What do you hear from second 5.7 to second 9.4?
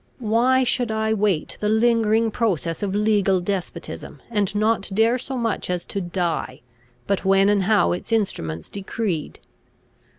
to die, but when and how its instruments decreed?